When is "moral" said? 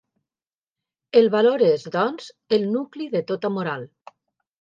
3.59-3.87